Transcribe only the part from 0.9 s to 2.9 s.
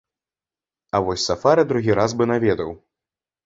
А вось сафары другі раз бы наведаў.